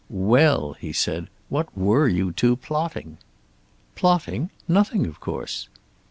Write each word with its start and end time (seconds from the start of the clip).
"Well?" 0.09 0.73
he 0.79 0.93
said. 0.93 1.27
"What 1.49 1.67
were 1.77 2.07
you 2.07 2.31
two 2.31 2.55
plotting?" 2.55 3.19
"Plotting? 3.93 4.49
Nothing, 4.67 5.05
of 5.05 5.19
course." 5.19 5.67